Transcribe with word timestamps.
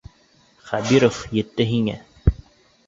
Хәбиров, 0.69 1.21
етте 1.41 1.71
һиңә! 1.75 1.99